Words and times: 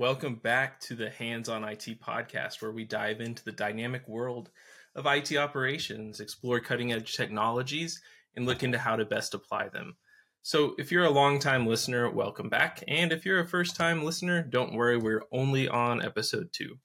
Welcome 0.00 0.36
back 0.36 0.80
to 0.80 0.94
the 0.94 1.10
Hands 1.10 1.46
on 1.50 1.62
IT 1.62 2.00
podcast, 2.00 2.62
where 2.62 2.70
we 2.70 2.84
dive 2.84 3.20
into 3.20 3.44
the 3.44 3.52
dynamic 3.52 4.08
world 4.08 4.48
of 4.94 5.04
IT 5.04 5.36
operations, 5.36 6.20
explore 6.20 6.58
cutting 6.58 6.90
edge 6.90 7.14
technologies, 7.14 8.00
and 8.34 8.46
look 8.46 8.62
into 8.62 8.78
how 8.78 8.96
to 8.96 9.04
best 9.04 9.34
apply 9.34 9.68
them. 9.68 9.98
So, 10.40 10.74
if 10.78 10.90
you're 10.90 11.04
a 11.04 11.10
long-time 11.10 11.66
listener, 11.66 12.08
welcome 12.08 12.48
back. 12.48 12.82
And 12.88 13.12
if 13.12 13.26
you're 13.26 13.40
a 13.40 13.46
first 13.46 13.76
time 13.76 14.02
listener, 14.02 14.42
don't 14.42 14.72
worry, 14.72 14.96
we're 14.96 15.24
only 15.32 15.68
on 15.68 16.02
episode 16.02 16.48
two. 16.50 16.78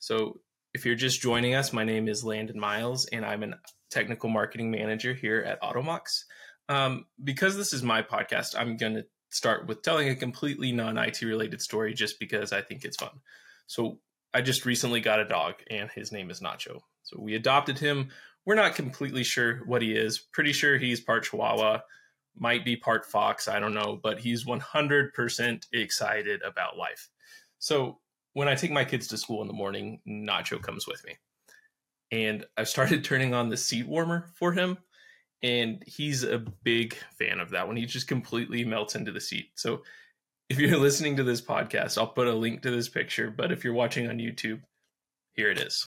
So, 0.00 0.40
if 0.74 0.84
you're 0.84 0.96
just 0.96 1.22
joining 1.22 1.54
us, 1.54 1.72
my 1.72 1.84
name 1.84 2.08
is 2.08 2.24
Landon 2.24 2.58
Miles, 2.58 3.06
and 3.12 3.24
I'm 3.24 3.44
a 3.44 3.54
technical 3.88 4.30
marketing 4.30 4.72
manager 4.72 5.14
here 5.14 5.44
at 5.46 5.62
Automox. 5.62 6.24
Um, 6.68 7.04
because 7.22 7.56
this 7.56 7.72
is 7.72 7.84
my 7.84 8.02
podcast, 8.02 8.58
I'm 8.58 8.76
going 8.76 8.94
to 8.94 9.06
start 9.38 9.66
with 9.66 9.82
telling 9.82 10.08
a 10.08 10.16
completely 10.16 10.72
non 10.72 10.98
IT 10.98 11.22
related 11.22 11.62
story 11.62 11.94
just 11.94 12.20
because 12.20 12.52
I 12.52 12.60
think 12.60 12.84
it's 12.84 12.96
fun. 12.96 13.20
So, 13.66 14.00
I 14.34 14.42
just 14.42 14.66
recently 14.66 15.00
got 15.00 15.20
a 15.20 15.24
dog, 15.24 15.54
and 15.70 15.90
his 15.90 16.12
name 16.12 16.30
is 16.30 16.40
Nacho. 16.40 16.80
So, 17.04 17.16
we 17.18 17.34
adopted 17.34 17.78
him. 17.78 18.08
We're 18.44 18.56
not 18.56 18.74
completely 18.74 19.24
sure 19.24 19.62
what 19.64 19.80
he 19.80 19.92
is. 19.92 20.18
Pretty 20.18 20.52
sure 20.52 20.76
he's 20.76 21.00
part 21.00 21.24
Chihuahua, 21.24 21.80
might 22.36 22.64
be 22.64 22.76
part 22.76 23.06
Fox. 23.06 23.48
I 23.48 23.60
don't 23.60 23.74
know, 23.74 23.98
but 24.02 24.18
he's 24.18 24.44
100% 24.44 25.66
excited 25.72 26.42
about 26.42 26.76
life. 26.76 27.08
So, 27.58 28.00
when 28.34 28.48
I 28.48 28.54
take 28.54 28.70
my 28.70 28.84
kids 28.84 29.06
to 29.08 29.16
school 29.16 29.40
in 29.40 29.48
the 29.48 29.54
morning, 29.54 30.00
Nacho 30.06 30.60
comes 30.60 30.86
with 30.86 31.04
me. 31.06 31.16
And 32.10 32.44
I've 32.56 32.68
started 32.68 33.04
turning 33.04 33.34
on 33.34 33.48
the 33.48 33.56
seat 33.56 33.86
warmer 33.86 34.30
for 34.34 34.52
him. 34.52 34.78
And 35.42 35.82
he's 35.86 36.24
a 36.24 36.38
big 36.38 36.96
fan 37.18 37.38
of 37.40 37.50
that 37.50 37.66
one. 37.66 37.76
he 37.76 37.86
just 37.86 38.08
completely 38.08 38.64
melts 38.64 38.96
into 38.96 39.12
the 39.12 39.20
seat. 39.20 39.50
So 39.54 39.82
if 40.48 40.58
you're 40.58 40.78
listening 40.78 41.16
to 41.16 41.24
this 41.24 41.40
podcast, 41.40 41.98
I'll 41.98 42.08
put 42.08 42.26
a 42.26 42.34
link 42.34 42.62
to 42.62 42.70
this 42.70 42.88
picture. 42.88 43.30
But 43.30 43.52
if 43.52 43.64
you're 43.64 43.74
watching 43.74 44.08
on 44.08 44.18
YouTube, 44.18 44.60
here 45.34 45.50
it 45.50 45.58
is. 45.58 45.86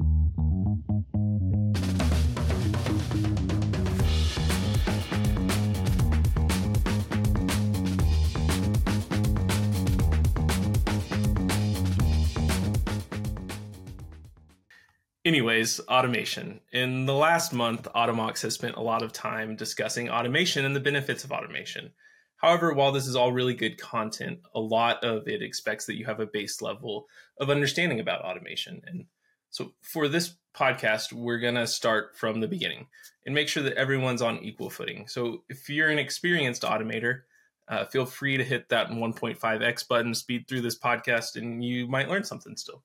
Anyways, 15.23 15.79
automation. 15.81 16.61
In 16.71 17.05
the 17.05 17.13
last 17.13 17.53
month, 17.53 17.87
Automox 17.95 18.41
has 18.41 18.55
spent 18.55 18.75
a 18.75 18.81
lot 18.81 19.03
of 19.03 19.13
time 19.13 19.55
discussing 19.55 20.09
automation 20.09 20.65
and 20.65 20.75
the 20.75 20.79
benefits 20.79 21.23
of 21.23 21.31
automation. 21.31 21.91
However, 22.37 22.73
while 22.73 22.91
this 22.91 23.05
is 23.05 23.15
all 23.15 23.31
really 23.31 23.53
good 23.53 23.77
content, 23.77 24.39
a 24.55 24.59
lot 24.59 25.03
of 25.03 25.27
it 25.27 25.43
expects 25.43 25.85
that 25.85 25.95
you 25.95 26.05
have 26.05 26.19
a 26.19 26.25
base 26.25 26.59
level 26.59 27.05
of 27.39 27.51
understanding 27.51 27.99
about 27.99 28.23
automation. 28.23 28.81
And 28.87 29.05
so 29.51 29.73
for 29.83 30.07
this 30.07 30.37
podcast, 30.55 31.13
we're 31.13 31.37
going 31.37 31.53
to 31.53 31.67
start 31.67 32.17
from 32.17 32.39
the 32.39 32.47
beginning 32.47 32.87
and 33.27 33.35
make 33.35 33.47
sure 33.47 33.61
that 33.61 33.77
everyone's 33.77 34.23
on 34.23 34.39
equal 34.39 34.71
footing. 34.71 35.07
So 35.07 35.43
if 35.49 35.69
you're 35.69 35.89
an 35.89 35.99
experienced 35.99 36.63
automator, 36.63 37.21
uh, 37.67 37.85
feel 37.85 38.07
free 38.07 38.37
to 38.37 38.43
hit 38.43 38.69
that 38.69 38.89
1.5x 38.89 39.87
button, 39.87 40.15
speed 40.15 40.47
through 40.47 40.61
this 40.61 40.79
podcast, 40.79 41.35
and 41.35 41.63
you 41.63 41.87
might 41.87 42.09
learn 42.09 42.23
something 42.23 42.57
still. 42.57 42.81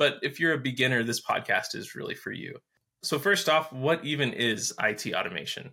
But 0.00 0.18
if 0.22 0.40
you're 0.40 0.54
a 0.54 0.58
beginner, 0.58 1.02
this 1.02 1.20
podcast 1.20 1.74
is 1.74 1.94
really 1.94 2.14
for 2.14 2.32
you. 2.32 2.56
So, 3.02 3.18
first 3.18 3.50
off, 3.50 3.70
what 3.70 4.02
even 4.02 4.32
is 4.32 4.72
IT 4.82 5.12
automation? 5.12 5.72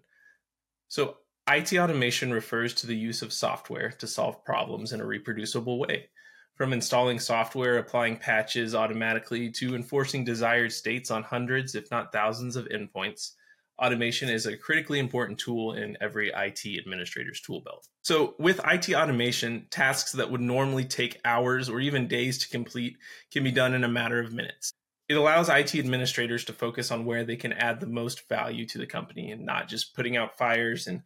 So, 0.90 1.16
IT 1.50 1.74
automation 1.78 2.34
refers 2.34 2.74
to 2.74 2.88
the 2.88 2.96
use 2.96 3.22
of 3.22 3.32
software 3.32 3.90
to 3.92 4.06
solve 4.06 4.44
problems 4.44 4.92
in 4.92 5.00
a 5.00 5.06
reproducible 5.06 5.80
way. 5.80 6.10
From 6.56 6.74
installing 6.74 7.20
software, 7.20 7.78
applying 7.78 8.18
patches 8.18 8.76
automatically, 8.76 9.50
to 9.52 9.76
enforcing 9.76 10.26
desired 10.26 10.74
states 10.74 11.10
on 11.10 11.24
hundreds, 11.24 11.74
if 11.74 11.90
not 11.90 12.12
thousands, 12.12 12.58
of 12.58 12.66
endpoints, 12.66 13.32
automation 13.80 14.30
is 14.30 14.46
a 14.46 14.58
critically 14.58 15.00
important 15.00 15.40
tool 15.40 15.74
in 15.74 15.98
every 16.02 16.32
IT 16.36 16.66
administrator's 16.80 17.42
tool 17.42 17.62
belt. 17.62 17.88
So, 18.02 18.36
with 18.40 18.60
IT 18.66 18.94
automation, 18.94 19.68
tasks 19.70 20.14
that 20.14 20.32
would 20.32 20.42
normally 20.42 20.86
take 20.86 21.20
hours 21.26 21.70
or 21.70 21.80
even 21.80 22.08
days 22.08 22.38
to 22.40 22.50
complete 22.50 22.98
can 23.32 23.44
be 23.44 23.52
done 23.52 23.74
in 23.74 23.84
a 23.84 23.90
matter 23.90 24.20
of 24.20 24.34
minutes. 24.34 24.72
It 25.10 25.16
allows 25.16 25.50
IT 25.50 25.76
administrators 25.76 26.44
to 26.46 26.54
focus 26.54 26.92
on 26.92 27.06
where 27.06 27.24
they 27.24 27.38
can 27.38 27.54
add 27.54 27.80
the 27.80 27.88
most 27.88 28.28
value 28.28 28.66
to 28.68 28.78
the 28.78 28.86
company 28.86 29.32
and 29.32 29.46
not 29.46 29.70
just 29.70 29.96
putting 29.96 30.18
out 30.18 30.38
fires 30.38 30.88
and 30.88 31.02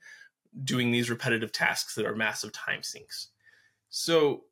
doing 0.64 0.92
these 0.92 1.10
repetitive 1.10 1.52
tasks 1.52 1.96
that 1.96 2.06
are 2.06 2.16
massive 2.16 2.52
time 2.52 2.84
sinks. 2.84 3.28
So, 3.90 4.44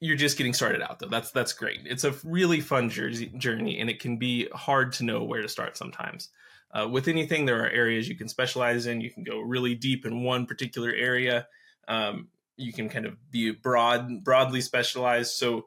you're 0.00 0.16
just 0.16 0.36
getting 0.36 0.52
started 0.52 0.82
out 0.82 0.98
though. 0.98 1.08
That's 1.08 1.30
that's 1.30 1.52
great. 1.52 1.80
It's 1.84 2.04
a 2.04 2.14
really 2.22 2.60
fun 2.60 2.90
journey 2.90 3.80
and 3.80 3.88
it 3.88 4.00
can 4.00 4.18
be 4.18 4.48
hard 4.52 4.92
to 4.94 5.04
know 5.04 5.24
where 5.24 5.42
to 5.42 5.48
start 5.48 5.76
sometimes. 5.76 6.28
Uh, 6.76 6.86
with 6.86 7.08
anything, 7.08 7.46
there 7.46 7.62
are 7.64 7.70
areas 7.70 8.08
you 8.08 8.16
can 8.16 8.28
specialize 8.28 8.86
in. 8.86 9.00
You 9.00 9.10
can 9.10 9.24
go 9.24 9.40
really 9.40 9.74
deep 9.74 10.04
in 10.04 10.22
one 10.22 10.46
particular 10.46 10.90
area. 10.90 11.46
Um, 11.88 12.28
you 12.56 12.72
can 12.72 12.88
kind 12.88 13.06
of 13.06 13.16
be 13.30 13.52
broad, 13.52 14.22
broadly 14.22 14.60
specialized. 14.60 15.32
So 15.32 15.64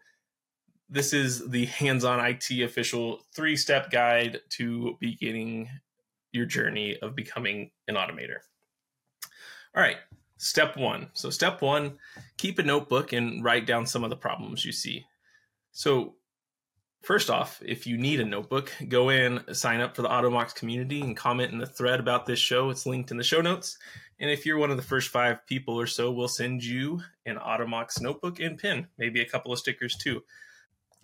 this 0.87 1.13
is 1.13 1.49
the 1.49 1.65
hands-on 1.65 2.23
IT 2.23 2.51
official 2.61 3.21
three-step 3.33 3.89
guide 3.89 4.41
to 4.49 4.97
beginning 4.99 5.69
your 6.31 6.45
journey 6.45 6.97
of 7.01 7.15
becoming 7.15 7.71
an 7.87 7.95
automator. 7.95 8.37
All 9.75 9.81
right, 9.81 9.97
step 10.37 10.77
one. 10.77 11.09
So 11.13 11.31
step 11.31 11.61
one, 11.61 11.97
keep 12.37 12.59
a 12.59 12.63
notebook 12.63 13.13
and 13.13 13.43
write 13.43 13.65
down 13.65 13.87
some 13.87 14.03
of 14.03 14.11
the 14.11 14.15
problems 14.15 14.63
you 14.63 14.71
see. 14.71 15.05
So 15.71 16.15
First 17.01 17.29
off, 17.29 17.61
if 17.65 17.87
you 17.87 17.97
need 17.97 18.19
a 18.19 18.25
notebook, 18.25 18.71
go 18.87 19.09
in, 19.09 19.41
sign 19.53 19.79
up 19.79 19.95
for 19.95 20.01
the 20.01 20.09
Automox 20.09 20.53
community, 20.53 21.01
and 21.01 21.15
comment 21.15 21.51
in 21.51 21.57
the 21.57 21.65
thread 21.65 21.99
about 21.99 22.25
this 22.25 22.39
show. 22.39 22.69
It's 22.69 22.85
linked 22.85 23.09
in 23.09 23.17
the 23.17 23.23
show 23.23 23.41
notes. 23.41 23.77
And 24.19 24.29
if 24.29 24.45
you're 24.45 24.57
one 24.57 24.69
of 24.69 24.77
the 24.77 24.83
first 24.83 25.09
five 25.09 25.45
people 25.47 25.79
or 25.79 25.87
so, 25.87 26.11
we'll 26.11 26.27
send 26.27 26.63
you 26.63 27.01
an 27.25 27.37
Automox 27.37 28.01
notebook 28.01 28.39
and 28.41 28.57
pin, 28.57 28.87
maybe 28.97 29.21
a 29.21 29.29
couple 29.29 29.53
of 29.53 29.59
stickers 29.59 29.95
too. 29.95 30.23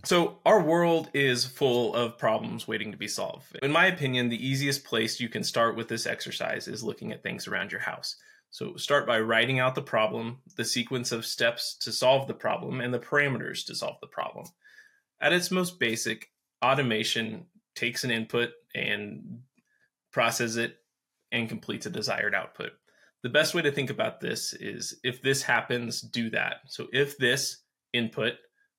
So, 0.03 0.39
our 0.45 0.61
world 0.61 1.09
is 1.13 1.45
full 1.45 1.95
of 1.95 2.17
problems 2.17 2.67
waiting 2.67 2.91
to 2.91 2.97
be 2.97 3.07
solved. 3.07 3.57
In 3.63 3.71
my 3.71 3.85
opinion, 3.85 4.27
the 4.29 4.47
easiest 4.47 4.83
place 4.83 5.19
you 5.19 5.29
can 5.29 5.43
start 5.43 5.77
with 5.77 5.87
this 5.87 6.05
exercise 6.05 6.67
is 6.67 6.83
looking 6.83 7.13
at 7.13 7.23
things 7.23 7.47
around 7.47 7.71
your 7.71 7.81
house. 7.81 8.17
So, 8.51 8.75
start 8.75 9.07
by 9.07 9.21
writing 9.21 9.59
out 9.59 9.73
the 9.73 9.81
problem, 9.81 10.39
the 10.57 10.65
sequence 10.65 11.13
of 11.13 11.25
steps 11.25 11.75
to 11.77 11.93
solve 11.93 12.27
the 12.27 12.33
problem, 12.33 12.81
and 12.81 12.93
the 12.93 12.99
parameters 12.99 13.65
to 13.67 13.75
solve 13.75 13.95
the 14.01 14.07
problem 14.07 14.45
at 15.21 15.33
its 15.33 15.51
most 15.51 15.79
basic, 15.79 16.29
automation 16.63 17.45
takes 17.75 18.03
an 18.03 18.11
input 18.11 18.49
and 18.73 19.41
processes 20.11 20.57
it 20.57 20.77
and 21.31 21.49
completes 21.49 21.85
a 21.85 21.89
desired 21.89 22.33
output. 22.33 22.71
The 23.23 23.29
best 23.29 23.53
way 23.53 23.61
to 23.63 23.71
think 23.71 23.89
about 23.89 24.21
this 24.21 24.53
is 24.53 24.99
if 25.03 25.21
this 25.21 25.41
happens, 25.41 26.01
do 26.01 26.29
that. 26.29 26.57
So 26.67 26.87
if 26.93 27.17
this 27.17 27.57
input, 27.91 28.33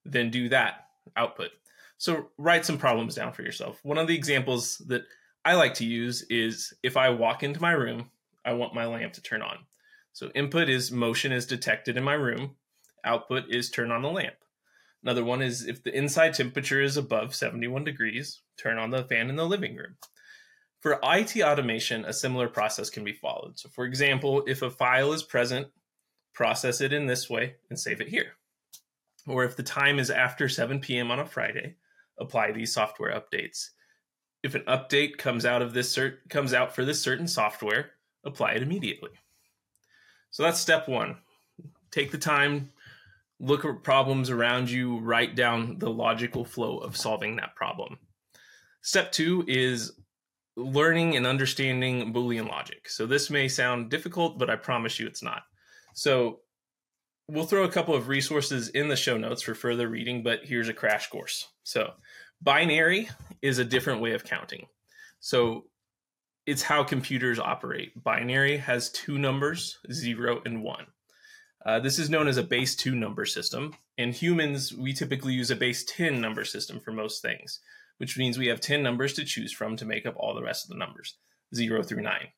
then 0.04 0.30
do 0.30 0.48
that 0.50 0.86
output. 1.16 1.50
So 1.98 2.30
write 2.38 2.64
some 2.64 2.78
problems 2.78 3.14
down 3.14 3.32
for 3.32 3.42
yourself. 3.42 3.80
One 3.82 3.98
of 3.98 4.06
the 4.06 4.14
examples 4.14 4.78
that 4.86 5.02
I 5.44 5.54
like 5.54 5.74
to 5.74 5.84
use 5.84 6.22
is 6.30 6.72
if 6.82 6.96
I 6.96 7.10
walk 7.10 7.42
into 7.42 7.60
my 7.60 7.72
room, 7.72 8.10
I 8.44 8.52
want 8.52 8.74
my 8.74 8.86
lamp 8.86 9.14
to 9.14 9.22
turn 9.22 9.42
on. 9.42 9.58
So 10.12 10.30
input 10.34 10.68
is 10.68 10.92
motion 10.92 11.32
is 11.32 11.46
detected 11.46 11.96
in 11.96 12.04
my 12.04 12.14
room, 12.14 12.56
output 13.04 13.44
is 13.50 13.70
turn 13.70 13.90
on 13.90 14.02
the 14.02 14.10
lamp. 14.10 14.36
Another 15.02 15.24
one 15.24 15.42
is 15.42 15.66
if 15.66 15.82
the 15.82 15.96
inside 15.96 16.34
temperature 16.34 16.80
is 16.80 16.96
above 16.96 17.34
71 17.34 17.84
degrees, 17.84 18.40
turn 18.58 18.78
on 18.78 18.90
the 18.90 19.04
fan 19.04 19.30
in 19.30 19.36
the 19.36 19.46
living 19.46 19.76
room. 19.76 19.96
For 20.80 21.00
IT 21.02 21.40
automation, 21.42 22.04
a 22.04 22.12
similar 22.12 22.48
process 22.48 22.90
can 22.90 23.04
be 23.04 23.12
followed. 23.12 23.58
So, 23.58 23.68
for 23.68 23.84
example, 23.84 24.44
if 24.46 24.62
a 24.62 24.70
file 24.70 25.12
is 25.12 25.22
present, 25.22 25.68
process 26.34 26.80
it 26.80 26.92
in 26.92 27.06
this 27.06 27.30
way 27.30 27.56
and 27.70 27.78
save 27.78 28.00
it 28.00 28.08
here. 28.08 28.32
Or 29.26 29.44
if 29.44 29.56
the 29.56 29.62
time 29.62 29.98
is 29.98 30.10
after 30.10 30.48
7 30.48 30.80
p.m. 30.80 31.10
on 31.10 31.18
a 31.18 31.26
Friday, 31.26 31.76
apply 32.18 32.52
these 32.52 32.72
software 32.72 33.18
updates. 33.18 33.70
If 34.42 34.54
an 34.54 34.62
update 34.62 35.18
comes 35.18 35.44
out 35.44 35.62
of 35.62 35.72
this 35.72 35.96
cert- 35.96 36.28
comes 36.28 36.54
out 36.54 36.74
for 36.74 36.84
this 36.84 37.02
certain 37.02 37.26
software, 37.26 37.90
apply 38.24 38.52
it 38.52 38.62
immediately. 38.62 39.10
So 40.30 40.42
that's 40.42 40.60
step 40.60 40.88
1. 40.88 41.16
Take 41.90 42.12
the 42.12 42.18
time 42.18 42.70
look 43.38 43.64
at 43.64 43.82
problems 43.82 44.30
around 44.30 44.70
you, 44.70 44.98
write 44.98 45.36
down 45.36 45.78
the 45.78 45.90
logical 45.90 46.44
flow 46.44 46.78
of 46.78 46.96
solving 46.96 47.36
that 47.36 47.54
problem. 47.54 47.98
Step 48.82 49.12
two 49.12 49.44
is 49.46 49.92
learning 50.56 51.16
and 51.16 51.26
understanding 51.26 52.14
Boolean 52.14 52.48
logic. 52.48 52.88
So 52.88 53.06
this 53.06 53.28
may 53.28 53.48
sound 53.48 53.90
difficult, 53.90 54.38
but 54.38 54.48
I 54.48 54.56
promise 54.56 54.98
you 54.98 55.06
it's 55.06 55.22
not. 55.22 55.42
So 55.94 56.40
we'll 57.28 57.44
throw 57.44 57.64
a 57.64 57.70
couple 57.70 57.94
of 57.94 58.08
resources 58.08 58.68
in 58.68 58.88
the 58.88 58.96
show 58.96 59.18
notes 59.18 59.42
for 59.42 59.54
further 59.54 59.88
reading, 59.88 60.22
but 60.22 60.40
here's 60.44 60.68
a 60.68 60.74
crash 60.74 61.10
course. 61.10 61.48
So 61.62 61.92
binary 62.40 63.10
is 63.42 63.58
a 63.58 63.64
different 63.64 64.00
way 64.00 64.12
of 64.12 64.24
counting. 64.24 64.66
So 65.20 65.64
it's 66.46 66.62
how 66.62 66.84
computers 66.84 67.38
operate. 67.38 68.02
Binary 68.02 68.56
has 68.56 68.90
two 68.90 69.18
numbers, 69.18 69.78
zero 69.92 70.40
and 70.44 70.62
one. 70.62 70.86
Uh, 71.66 71.80
this 71.80 71.98
is 71.98 72.08
known 72.08 72.28
as 72.28 72.36
a 72.36 72.44
base 72.44 72.76
2 72.76 72.94
number 72.94 73.24
system. 73.24 73.74
In 73.98 74.12
humans, 74.12 74.72
we 74.72 74.92
typically 74.92 75.32
use 75.32 75.50
a 75.50 75.56
base 75.56 75.84
10 75.84 76.20
number 76.20 76.44
system 76.44 76.78
for 76.78 76.92
most 76.92 77.20
things, 77.20 77.58
which 77.98 78.16
means 78.16 78.38
we 78.38 78.46
have 78.46 78.60
10 78.60 78.84
numbers 78.84 79.14
to 79.14 79.24
choose 79.24 79.52
from 79.52 79.76
to 79.76 79.84
make 79.84 80.06
up 80.06 80.14
all 80.16 80.32
the 80.32 80.44
rest 80.44 80.64
of 80.64 80.70
the 80.70 80.78
numbers, 80.78 81.18
0 81.56 81.82
through 81.82 82.02
9. 82.02 82.28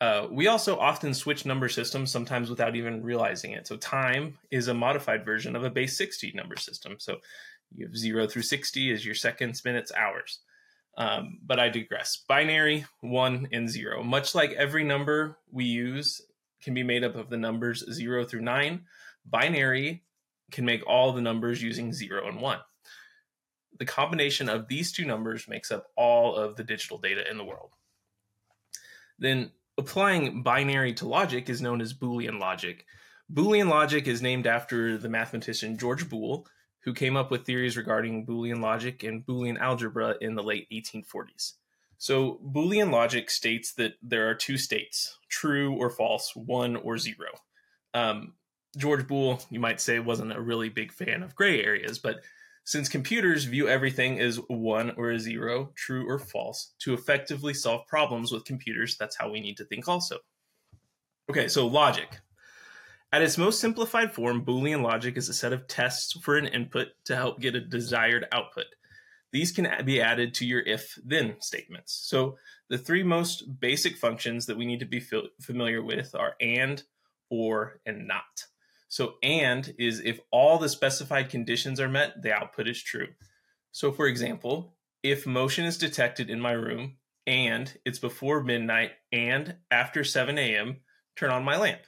Uh, 0.00 0.28
we 0.30 0.46
also 0.46 0.78
often 0.78 1.12
switch 1.12 1.44
number 1.44 1.68
systems, 1.68 2.12
sometimes 2.12 2.50
without 2.50 2.76
even 2.76 3.02
realizing 3.02 3.50
it. 3.50 3.66
So, 3.66 3.76
time 3.76 4.38
is 4.52 4.68
a 4.68 4.74
modified 4.74 5.24
version 5.24 5.56
of 5.56 5.64
a 5.64 5.70
base 5.70 5.98
60 5.98 6.32
number 6.36 6.56
system. 6.56 6.96
So, 6.98 7.16
you 7.74 7.86
have 7.86 7.96
0 7.96 8.28
through 8.28 8.42
60 8.42 8.92
as 8.92 9.04
your 9.04 9.14
seconds, 9.16 9.64
minutes, 9.64 9.90
hours. 9.96 10.38
Um, 10.98 11.38
but 11.44 11.58
I 11.58 11.68
digress. 11.68 12.22
Binary, 12.28 12.84
1 13.00 13.48
and 13.52 13.68
0. 13.68 14.04
Much 14.04 14.34
like 14.34 14.52
every 14.52 14.84
number 14.84 15.38
we 15.50 15.64
use 15.64 16.20
can 16.62 16.74
be 16.74 16.82
made 16.82 17.04
up 17.04 17.16
of 17.16 17.28
the 17.28 17.36
numbers 17.36 17.84
0 17.92 18.24
through 18.24 18.42
9, 18.42 18.82
binary 19.26 20.04
can 20.50 20.64
make 20.64 20.86
all 20.86 21.12
the 21.12 21.20
numbers 21.20 21.62
using 21.62 21.92
0 21.92 22.28
and 22.28 22.40
1. 22.40 22.58
The 23.78 23.84
combination 23.84 24.48
of 24.48 24.68
these 24.68 24.92
two 24.92 25.04
numbers 25.04 25.48
makes 25.48 25.70
up 25.70 25.86
all 25.96 26.36
of 26.36 26.56
the 26.56 26.64
digital 26.64 26.98
data 26.98 27.28
in 27.28 27.38
the 27.38 27.44
world. 27.44 27.70
Then 29.18 29.50
applying 29.78 30.42
binary 30.42 30.92
to 30.94 31.08
logic 31.08 31.48
is 31.48 31.62
known 31.62 31.80
as 31.80 31.94
Boolean 31.94 32.38
logic. 32.38 32.86
Boolean 33.32 33.68
logic 33.68 34.06
is 34.06 34.20
named 34.20 34.46
after 34.46 34.98
the 34.98 35.08
mathematician 35.08 35.78
George 35.78 36.08
Boole, 36.08 36.46
who 36.84 36.92
came 36.92 37.16
up 37.16 37.30
with 37.30 37.46
theories 37.46 37.76
regarding 37.76 38.26
Boolean 38.26 38.60
logic 38.60 39.02
and 39.04 39.24
Boolean 39.24 39.58
algebra 39.58 40.16
in 40.20 40.34
the 40.34 40.42
late 40.42 40.68
1840s. 40.70 41.54
So, 42.02 42.40
Boolean 42.44 42.90
logic 42.90 43.30
states 43.30 43.74
that 43.74 43.92
there 44.02 44.28
are 44.28 44.34
two 44.34 44.58
states 44.58 45.20
true 45.28 45.76
or 45.76 45.88
false, 45.88 46.32
one 46.34 46.74
or 46.74 46.98
zero. 46.98 47.28
Um, 47.94 48.32
George 48.76 49.06
Boole, 49.06 49.40
you 49.50 49.60
might 49.60 49.80
say, 49.80 50.00
wasn't 50.00 50.36
a 50.36 50.40
really 50.40 50.68
big 50.68 50.90
fan 50.90 51.22
of 51.22 51.36
gray 51.36 51.62
areas, 51.62 52.00
but 52.00 52.24
since 52.64 52.88
computers 52.88 53.44
view 53.44 53.68
everything 53.68 54.18
as 54.18 54.40
one 54.48 54.90
or 54.96 55.12
a 55.12 55.18
zero, 55.20 55.70
true 55.76 56.04
or 56.08 56.18
false, 56.18 56.72
to 56.80 56.92
effectively 56.92 57.54
solve 57.54 57.86
problems 57.86 58.32
with 58.32 58.44
computers, 58.44 58.96
that's 58.96 59.16
how 59.16 59.30
we 59.30 59.38
need 59.38 59.56
to 59.58 59.64
think 59.64 59.86
also. 59.86 60.18
Okay, 61.30 61.46
so 61.46 61.68
logic. 61.68 62.18
At 63.12 63.22
its 63.22 63.38
most 63.38 63.60
simplified 63.60 64.12
form, 64.12 64.44
Boolean 64.44 64.82
logic 64.82 65.16
is 65.16 65.28
a 65.28 65.34
set 65.34 65.52
of 65.52 65.68
tests 65.68 66.14
for 66.14 66.36
an 66.36 66.46
input 66.46 66.88
to 67.04 67.14
help 67.14 67.38
get 67.38 67.54
a 67.54 67.60
desired 67.60 68.26
output. 68.32 68.66
These 69.32 69.52
can 69.52 69.68
be 69.84 70.00
added 70.00 70.34
to 70.34 70.46
your 70.46 70.60
if 70.60 70.98
then 71.04 71.36
statements. 71.40 71.92
So, 72.04 72.36
the 72.68 72.78
three 72.78 73.02
most 73.02 73.60
basic 73.60 73.96
functions 73.96 74.46
that 74.46 74.56
we 74.56 74.66
need 74.66 74.80
to 74.80 74.86
be 74.86 75.02
familiar 75.40 75.82
with 75.82 76.14
are 76.14 76.36
and, 76.40 76.82
or, 77.30 77.80
and 77.84 78.06
not. 78.06 78.46
So, 78.88 79.14
and 79.22 79.74
is 79.78 80.00
if 80.00 80.20
all 80.30 80.58
the 80.58 80.68
specified 80.68 81.30
conditions 81.30 81.80
are 81.80 81.88
met, 81.88 82.22
the 82.22 82.34
output 82.34 82.68
is 82.68 82.82
true. 82.82 83.08
So, 83.72 83.90
for 83.90 84.06
example, 84.06 84.74
if 85.02 85.26
motion 85.26 85.64
is 85.64 85.78
detected 85.78 86.28
in 86.28 86.40
my 86.40 86.52
room 86.52 86.96
and 87.26 87.78
it's 87.86 87.98
before 87.98 88.42
midnight 88.42 88.92
and 89.10 89.56
after 89.70 90.04
7 90.04 90.36
a.m., 90.38 90.80
turn 91.16 91.30
on 91.30 91.44
my 91.44 91.56
lamp. 91.56 91.80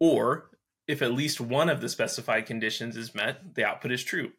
Or 0.00 0.50
if 0.88 1.00
at 1.00 1.12
least 1.12 1.40
one 1.40 1.68
of 1.68 1.80
the 1.80 1.88
specified 1.88 2.46
conditions 2.46 2.96
is 2.96 3.14
met, 3.14 3.54
the 3.54 3.64
output 3.64 3.92
is 3.92 4.02
true. 4.02 4.32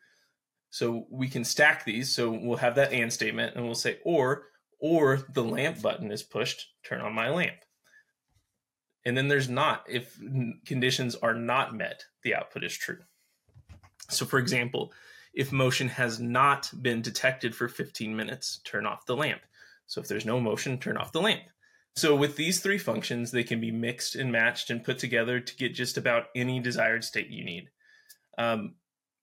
So 0.73 1.05
we 1.11 1.27
can 1.27 1.43
stack 1.43 1.85
these. 1.85 2.15
So 2.15 2.31
we'll 2.31 2.57
have 2.57 2.73
that 2.75 2.91
and 2.91 3.13
statement 3.13 3.55
and 3.55 3.63
we'll 3.63 3.75
say 3.75 3.99
or 4.03 4.45
or 4.79 5.23
the 5.31 5.43
lamp 5.43 5.83
button 5.83 6.11
is 6.11 6.23
pushed, 6.23 6.65
turn 6.83 6.99
on 6.99 7.13
my 7.13 7.29
lamp. 7.29 7.57
And 9.05 9.15
then 9.15 9.27
there's 9.27 9.47
not 9.47 9.85
if 9.87 10.19
conditions 10.65 11.13
are 11.13 11.35
not 11.35 11.75
met, 11.75 12.05
the 12.23 12.33
output 12.33 12.63
is 12.63 12.75
true. 12.75 12.97
So 14.09 14.25
for 14.25 14.39
example, 14.39 14.91
if 15.35 15.51
motion 15.51 15.89
has 15.89 16.19
not 16.19 16.71
been 16.81 17.03
detected 17.03 17.53
for 17.53 17.67
15 17.67 18.15
minutes, 18.15 18.59
turn 18.65 18.87
off 18.87 19.05
the 19.05 19.15
lamp. 19.15 19.41
So 19.85 20.01
if 20.01 20.07
there's 20.07 20.25
no 20.25 20.39
motion, 20.39 20.79
turn 20.79 20.97
off 20.97 21.11
the 21.11 21.21
lamp. 21.21 21.43
So 21.95 22.15
with 22.15 22.35
these 22.35 22.61
three 22.61 22.79
functions, 22.79 23.29
they 23.29 23.43
can 23.43 23.61
be 23.61 23.69
mixed 23.69 24.15
and 24.15 24.31
matched 24.31 24.71
and 24.71 24.83
put 24.83 24.97
together 24.97 25.39
to 25.39 25.55
get 25.55 25.75
just 25.75 25.99
about 25.99 26.29
any 26.35 26.59
desired 26.59 27.03
state 27.03 27.29
you 27.29 27.45
need. 27.45 27.69
Um, 28.39 28.73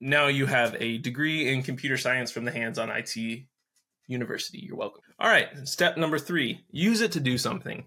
now 0.01 0.27
you 0.29 0.47
have 0.47 0.77
a 0.81 0.99
degree 0.99 1.53
in 1.53 1.63
computer 1.63 1.97
science 1.97 2.31
from 2.31 2.45
the 2.45 2.51
Hands 2.51 2.79
on 2.79 2.91
IT 2.91 3.17
University. 4.07 4.59
You're 4.59 4.77
welcome. 4.77 5.03
All 5.19 5.29
right, 5.29 5.49
step 5.69 5.97
number 5.97 6.19
three 6.19 6.65
use 6.71 7.01
it 7.01 7.13
to 7.13 7.21
do 7.21 7.39
something. 7.39 7.85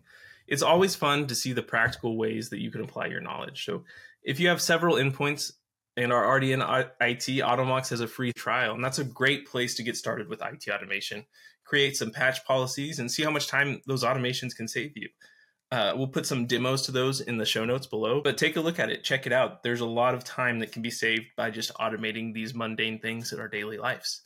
It's 0.47 0.61
always 0.61 0.95
fun 0.95 1.27
to 1.27 1.35
see 1.35 1.53
the 1.53 1.63
practical 1.63 2.17
ways 2.17 2.49
that 2.49 2.59
you 2.59 2.69
can 2.69 2.81
apply 2.81 3.07
your 3.07 3.21
knowledge. 3.21 3.65
So 3.65 3.83
if 4.23 4.39
you 4.39 4.49
have 4.49 4.61
several 4.61 4.95
endpoints 4.95 5.53
and 5.95 6.11
are 6.11 6.25
already 6.25 6.51
in 6.51 6.61
IT, 6.61 7.27
Automox 7.41 7.89
has 7.89 8.01
a 8.01 8.07
free 8.07 8.33
trial, 8.33 8.73
and 8.73 8.83
that's 8.83 8.99
a 8.99 9.03
great 9.03 9.47
place 9.47 9.75
to 9.75 9.83
get 9.83 9.95
started 9.95 10.27
with 10.27 10.41
IT 10.41 10.67
automation 10.69 11.25
create 11.65 11.95
some 11.95 12.11
patch 12.11 12.45
policies 12.45 12.99
and 12.99 13.11
see 13.11 13.23
how 13.23 13.31
much 13.31 13.47
time 13.47 13.81
those 13.87 14.03
automations 14.03 14.55
can 14.55 14.67
save 14.67 14.91
you. 14.95 15.09
Uh, 15.73 15.91
we'll 15.95 16.05
put 16.05 16.27
some 16.27 16.45
demos 16.45 16.83
to 16.83 16.91
those 16.91 17.19
in 17.19 17.39
the 17.39 17.45
show 17.47 17.65
notes 17.65 17.87
below, 17.87 18.21
but 18.21 18.37
take 18.37 18.57
a 18.57 18.61
look 18.61 18.77
at 18.77 18.91
it, 18.91 19.03
check 19.03 19.25
it 19.25 19.33
out. 19.33 19.63
There's 19.63 19.79
a 19.79 19.87
lot 19.87 20.13
of 20.13 20.23
time 20.23 20.59
that 20.59 20.71
can 20.71 20.83
be 20.83 20.91
saved 20.91 21.25
by 21.35 21.49
just 21.49 21.73
automating 21.79 22.31
these 22.31 22.53
mundane 22.53 22.99
things 22.99 23.33
in 23.33 23.39
our 23.39 23.47
daily 23.47 23.79
lives. 23.79 24.21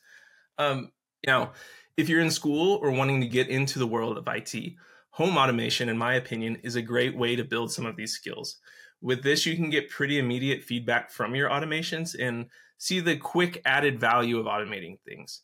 Um, 0.57 0.91
now, 1.25 1.53
if 1.95 2.09
you're 2.09 2.19
in 2.19 2.31
school 2.31 2.79
or 2.81 2.91
wanting 2.91 3.21
to 3.21 3.27
get 3.27 3.47
into 3.47 3.79
the 3.79 3.87
world 3.87 4.17
of 4.17 4.27
IT, 4.27 4.73
home 5.11 5.37
automation, 5.37 5.87
in 5.87 5.97
my 5.97 6.15
opinion, 6.15 6.57
is 6.63 6.75
a 6.75 6.81
great 6.81 7.15
way 7.15 7.37
to 7.37 7.45
build 7.45 7.71
some 7.71 7.85
of 7.85 7.95
these 7.95 8.11
skills. 8.11 8.57
With 9.01 9.23
this, 9.23 9.45
you 9.45 9.55
can 9.55 9.69
get 9.69 9.89
pretty 9.89 10.19
immediate 10.19 10.65
feedback 10.65 11.11
from 11.11 11.33
your 11.33 11.49
automations 11.49 12.13
and 12.19 12.47
see 12.77 12.99
the 12.99 13.15
quick 13.15 13.61
added 13.63 14.01
value 14.01 14.37
of 14.37 14.47
automating 14.47 14.99
things. 14.99 15.43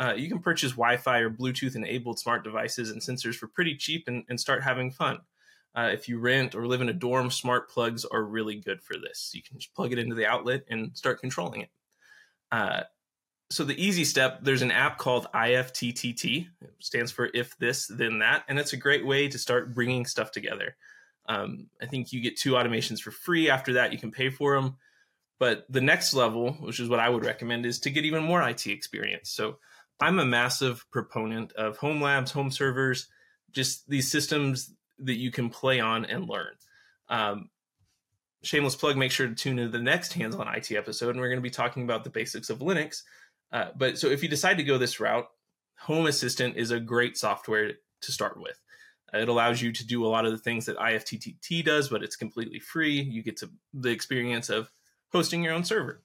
Uh, 0.00 0.14
you 0.16 0.28
can 0.28 0.40
purchase 0.40 0.72
Wi-Fi 0.72 1.18
or 1.18 1.30
Bluetooth-enabled 1.30 2.18
smart 2.18 2.42
devices 2.42 2.90
and 2.90 3.00
sensors 3.00 3.36
for 3.36 3.46
pretty 3.46 3.76
cheap 3.76 4.08
and, 4.08 4.24
and 4.28 4.40
start 4.40 4.64
having 4.64 4.90
fun. 4.90 5.20
Uh, 5.76 5.90
if 5.92 6.08
you 6.08 6.18
rent 6.18 6.54
or 6.54 6.66
live 6.66 6.80
in 6.80 6.88
a 6.88 6.92
dorm, 6.92 7.30
smart 7.30 7.68
plugs 7.68 8.04
are 8.04 8.22
really 8.22 8.56
good 8.56 8.80
for 8.80 8.94
this. 8.94 9.32
You 9.34 9.42
can 9.42 9.58
just 9.58 9.74
plug 9.74 9.92
it 9.92 9.98
into 9.98 10.14
the 10.14 10.26
outlet 10.26 10.64
and 10.68 10.96
start 10.96 11.20
controlling 11.20 11.62
it. 11.62 11.70
Uh, 12.52 12.82
so 13.50 13.64
the 13.64 13.84
easy 13.84 14.04
step, 14.04 14.40
there's 14.42 14.62
an 14.62 14.70
app 14.70 14.98
called 14.98 15.26
IFTTT. 15.34 16.46
It 16.62 16.74
stands 16.78 17.12
for 17.12 17.28
if 17.34 17.56
this 17.58 17.86
then 17.86 18.20
that, 18.20 18.44
and 18.48 18.58
it's 18.58 18.72
a 18.72 18.78
great 18.78 19.04
way 19.04 19.28
to 19.28 19.38
start 19.38 19.74
bringing 19.74 20.06
stuff 20.06 20.30
together. 20.30 20.76
Um, 21.26 21.66
I 21.80 21.86
think 21.86 22.12
you 22.12 22.20
get 22.20 22.38
two 22.38 22.52
automations 22.52 23.00
for 23.00 23.10
free. 23.10 23.50
After 23.50 23.74
that, 23.74 23.92
you 23.92 23.98
can 23.98 24.12
pay 24.12 24.30
for 24.30 24.54
them. 24.54 24.76
But 25.38 25.66
the 25.68 25.80
next 25.80 26.14
level, 26.14 26.52
which 26.52 26.80
is 26.80 26.88
what 26.88 27.00
I 27.00 27.08
would 27.08 27.24
recommend, 27.24 27.66
is 27.66 27.80
to 27.80 27.90
get 27.90 28.04
even 28.04 28.22
more 28.22 28.42
IT 28.42 28.66
experience. 28.66 29.30
So 29.30 29.58
I'm 30.00 30.18
a 30.18 30.24
massive 30.24 30.84
proponent 30.90 31.52
of 31.52 31.76
home 31.78 32.00
labs, 32.00 32.30
home 32.30 32.50
servers, 32.50 33.08
just 33.52 33.88
these 33.88 34.10
systems 34.10 34.72
that 35.00 35.18
you 35.18 35.30
can 35.30 35.50
play 35.50 35.80
on 35.80 36.04
and 36.04 36.28
learn. 36.28 36.52
Um, 37.08 37.50
shameless 38.42 38.76
plug, 38.76 38.96
make 38.96 39.10
sure 39.10 39.26
to 39.26 39.34
tune 39.34 39.58
into 39.58 39.70
the 39.70 39.82
next 39.82 40.12
hands 40.12 40.34
on 40.34 40.54
IT 40.54 40.70
episode, 40.72 41.10
and 41.10 41.20
we're 41.20 41.28
going 41.28 41.38
to 41.38 41.42
be 41.42 41.50
talking 41.50 41.82
about 41.82 42.04
the 42.04 42.10
basics 42.10 42.50
of 42.50 42.58
Linux. 42.58 43.02
Uh, 43.52 43.70
but 43.76 43.98
so 43.98 44.08
if 44.08 44.22
you 44.22 44.28
decide 44.28 44.56
to 44.58 44.64
go 44.64 44.78
this 44.78 45.00
route, 45.00 45.26
Home 45.80 46.06
Assistant 46.06 46.56
is 46.56 46.70
a 46.70 46.80
great 46.80 47.16
software 47.16 47.72
to 48.00 48.12
start 48.12 48.40
with. 48.40 48.58
Uh, 49.12 49.18
it 49.18 49.28
allows 49.28 49.60
you 49.60 49.72
to 49.72 49.86
do 49.86 50.04
a 50.04 50.08
lot 50.08 50.24
of 50.24 50.32
the 50.32 50.38
things 50.38 50.66
that 50.66 50.76
IFTTT 50.76 51.64
does, 51.64 51.88
but 51.88 52.02
it's 52.02 52.16
completely 52.16 52.58
free. 52.58 53.00
You 53.00 53.22
get 53.22 53.36
to 53.38 53.50
the 53.72 53.90
experience 53.90 54.50
of 54.50 54.70
hosting 55.12 55.42
your 55.42 55.54
own 55.54 55.64
server. 55.64 56.02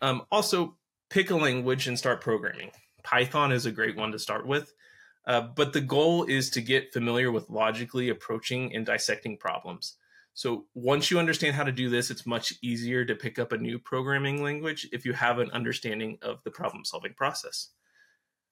Um, 0.00 0.22
also, 0.30 0.76
pick 1.10 1.30
a 1.30 1.36
language 1.36 1.88
and 1.88 1.98
start 1.98 2.20
programming. 2.20 2.70
Python 3.02 3.52
is 3.52 3.66
a 3.66 3.72
great 3.72 3.96
one 3.96 4.12
to 4.12 4.18
start 4.18 4.46
with. 4.46 4.72
Uh, 5.26 5.40
but 5.40 5.72
the 5.72 5.80
goal 5.80 6.24
is 6.24 6.50
to 6.50 6.60
get 6.60 6.92
familiar 6.92 7.30
with 7.30 7.48
logically 7.48 8.08
approaching 8.08 8.74
and 8.74 8.84
dissecting 8.84 9.36
problems. 9.36 9.94
So 10.34 10.64
once 10.74 11.10
you 11.10 11.18
understand 11.18 11.54
how 11.54 11.64
to 11.64 11.72
do 11.72 11.88
this, 11.88 12.10
it's 12.10 12.26
much 12.26 12.54
easier 12.62 13.04
to 13.04 13.14
pick 13.14 13.38
up 13.38 13.52
a 13.52 13.58
new 13.58 13.78
programming 13.78 14.42
language 14.42 14.88
if 14.92 15.04
you 15.04 15.12
have 15.12 15.38
an 15.38 15.50
understanding 15.50 16.18
of 16.22 16.42
the 16.42 16.50
problem 16.50 16.84
solving 16.84 17.14
process. 17.14 17.68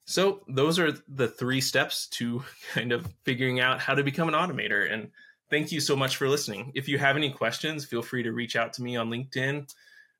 So 0.04 0.42
those 0.48 0.78
are 0.78 0.92
the 1.08 1.28
three 1.28 1.60
steps 1.60 2.06
to 2.08 2.44
kind 2.74 2.92
of 2.92 3.06
figuring 3.24 3.60
out 3.60 3.80
how 3.80 3.94
to 3.94 4.04
become 4.04 4.28
an 4.28 4.34
automator. 4.34 4.92
And 4.92 5.10
thank 5.48 5.72
you 5.72 5.80
so 5.80 5.96
much 5.96 6.16
for 6.16 6.28
listening. 6.28 6.72
If 6.74 6.88
you 6.88 6.98
have 6.98 7.16
any 7.16 7.30
questions, 7.30 7.84
feel 7.84 8.02
free 8.02 8.22
to 8.22 8.32
reach 8.32 8.56
out 8.56 8.72
to 8.74 8.82
me 8.82 8.96
on 8.96 9.10
LinkedIn, 9.10 9.72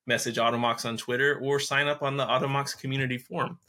message 0.07 0.37
Automox 0.37 0.85
on 0.85 0.97
Twitter, 0.97 1.39
or 1.41 1.59
sign 1.59 1.87
up 1.87 2.01
on 2.01 2.17
the 2.17 2.25
Automox 2.25 2.77
community 2.77 3.17
forum 3.17 3.59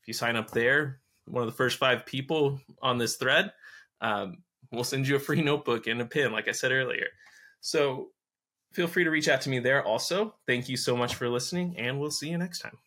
if 0.00 0.08
you 0.08 0.14
sign 0.14 0.36
up 0.36 0.50
there, 0.50 1.00
one 1.30 1.42
of 1.42 1.48
the 1.48 1.56
first 1.56 1.78
five 1.78 2.06
people 2.06 2.60
on 2.82 2.98
this 2.98 3.16
thread, 3.16 3.52
um, 4.00 4.38
we'll 4.72 4.84
send 4.84 5.06
you 5.06 5.16
a 5.16 5.20
free 5.20 5.42
notebook 5.42 5.86
and 5.86 6.00
a 6.00 6.06
pin, 6.06 6.32
like 6.32 6.48
I 6.48 6.52
said 6.52 6.72
earlier. 6.72 7.06
So 7.60 8.08
feel 8.72 8.86
free 8.86 9.04
to 9.04 9.10
reach 9.10 9.28
out 9.28 9.40
to 9.42 9.50
me 9.50 9.58
there 9.58 9.84
also. 9.84 10.34
Thank 10.46 10.68
you 10.68 10.76
so 10.76 10.96
much 10.96 11.14
for 11.14 11.28
listening, 11.28 11.74
and 11.78 11.98
we'll 12.00 12.10
see 12.10 12.28
you 12.28 12.38
next 12.38 12.60
time. 12.60 12.78